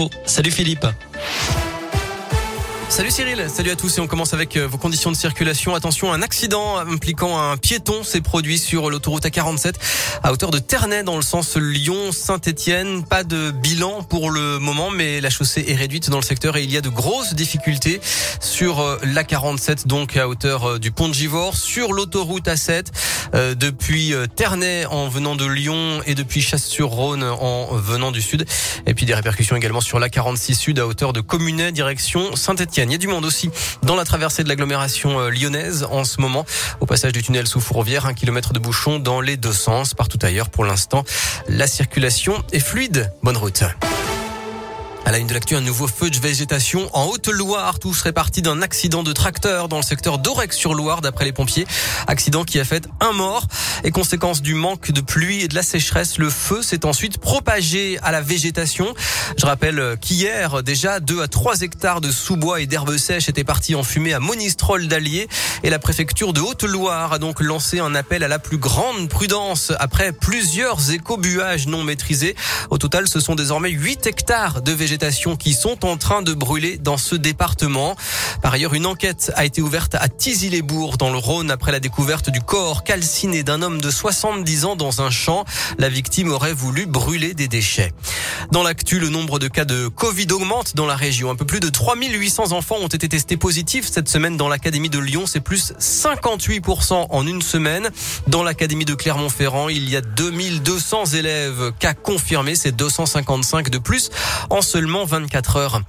[0.00, 0.86] Oh, salut Philippe.
[2.88, 5.74] Salut Cyril, salut à tous et on commence avec euh, vos conditions de circulation.
[5.74, 9.74] Attention, un accident impliquant un piéton s'est produit sur l'autoroute A47
[10.22, 13.04] à hauteur de Ternay dans le sens Lyon-Saint-Etienne.
[13.04, 16.62] Pas de bilan pour le moment, mais la chaussée est réduite dans le secteur et
[16.62, 18.00] il y a de grosses difficultés
[18.40, 22.86] sur euh, l'A47, donc à hauteur euh, du pont de Givors, sur l'autoroute A7,
[23.32, 28.46] depuis Ternay en venant de Lyon et depuis Chasse-sur-Rhône en venant du sud.
[28.86, 32.90] Et puis des répercussions également sur l'A46 Sud à hauteur de Communet, direction Saint-Etienne.
[32.90, 33.50] Il y a du monde aussi
[33.82, 36.44] dans la traversée de l'agglomération euh, lyonnaise en ce moment.
[36.80, 39.94] Au passage du tunnel sous Fourvière, un kilomètre de bouchon dans les deux sens.
[39.94, 41.04] Partout ailleurs, pour l'instant,
[41.48, 43.12] la circulation est fluide.
[43.22, 43.64] Bonne route.
[45.08, 47.78] À la une de l'actu, un nouveau feu de végétation en Haute-Loire.
[47.78, 51.66] Tout serait parti d'un accident de tracteur dans le secteur d'Aurec-sur-Loire, d'après les pompiers.
[52.06, 53.46] Accident qui a fait un mort.
[53.84, 57.98] Et conséquence du manque de pluie et de la sécheresse, le feu s'est ensuite propagé
[58.02, 58.92] à la végétation.
[59.38, 63.76] Je rappelle qu'hier, déjà, 2 à 3 hectares de sous-bois et d'herbes sèches étaient partis
[63.76, 65.26] en fumée à Monistrol d'Allier.
[65.62, 69.72] Et la préfecture de Haute-Loire a donc lancé un appel à la plus grande prudence
[69.78, 72.36] après plusieurs écobuages non maîtrisés.
[72.68, 74.97] Au total, ce sont désormais 8 hectares de végétation
[75.38, 77.94] qui sont en train de brûler dans ce département.
[78.42, 82.30] Par ailleurs, une enquête a été ouverte à Tizy-les-Bourgs dans le Rhône après la découverte
[82.30, 85.44] du corps calciné d'un homme de 70 ans dans un champ.
[85.78, 87.92] La victime aurait voulu brûler des déchets.
[88.50, 91.30] Dans l'actu, le nombre de cas de Covid augmente dans la région.
[91.30, 94.98] Un peu plus de 3800 enfants ont été testés positifs cette semaine dans l'académie de
[94.98, 95.24] Lyon.
[95.26, 97.88] C'est plus 58% en une semaine.
[98.26, 102.56] Dans l'académie de Clermont-Ferrand, il y a 2200 élèves cas confirmés.
[102.56, 104.10] C'est 255 de plus
[104.50, 105.82] en seulement 24 heures.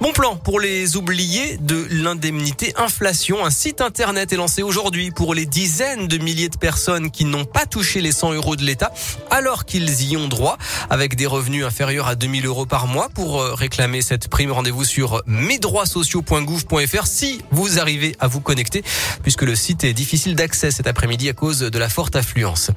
[0.00, 3.44] Bon plan pour les oubliés de l'indemnité inflation.
[3.44, 7.44] Un site internet est lancé aujourd'hui pour les dizaines de milliers de personnes qui n'ont
[7.44, 8.92] pas touché les 100 euros de l'État
[9.30, 10.56] alors qu'ils y ont droit
[10.88, 13.08] avec des revenus inférieurs à 2000 euros par mois.
[13.08, 18.82] Pour euh, réclamer cette prime, rendez-vous sur mesdroitssociaux.gouv.fr si vous arrivez à vous connecter
[19.22, 22.70] puisque le site est difficile d'accès cet après-midi à cause de la forte affluence.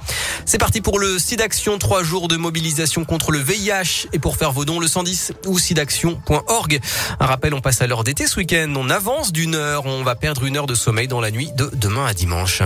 [0.45, 4.37] C'est parti pour le site d'action, trois jours de mobilisation contre le VIH et pour
[4.37, 5.59] faire vos dons le 110 ou
[7.19, 8.73] Un rappel, on passe à l'heure d'été ce week-end.
[8.75, 9.85] On avance d'une heure.
[9.85, 12.63] On va perdre une heure de sommeil dans la nuit de demain à dimanche.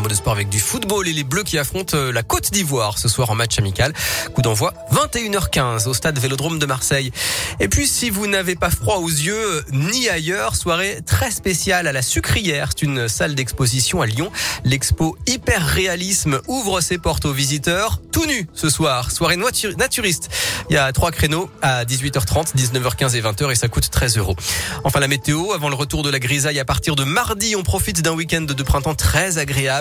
[0.00, 2.96] Mot de sport avec du football et les Bleus qui affrontent euh, la Côte d'Ivoire
[2.96, 3.92] ce soir en match amical.
[4.34, 7.12] Coup d'envoi 21h15 au stade Vélodrome de Marseille.
[7.58, 11.86] Et puis si vous n'avez pas froid aux yeux euh, ni ailleurs, soirée très spéciale
[11.86, 12.70] à la Sucrière.
[12.70, 14.32] C'est une salle d'exposition à Lyon.
[14.64, 19.10] L'expo Hyper Réalisme ouvre ses portes aux visiteurs tout nu ce soir.
[19.10, 20.30] Soirée naturiste.
[20.70, 24.36] Il y a trois créneaux à 18h30, 19h15 et 20h et ça coûte 13 euros.
[24.84, 28.00] Enfin la météo, avant le retour de la grisaille à partir de mardi, on profite
[28.00, 29.36] d'un week-end de printemps très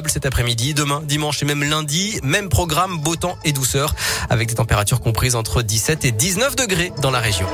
[0.10, 2.20] cet après-midi, demain, dimanche et même lundi.
[2.24, 3.96] Même programme, beau temps et douceur,
[4.30, 7.48] avec des températures comprises entre 17 et 19 degrés dans la région.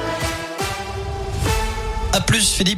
[2.13, 2.73] À plus Philippe.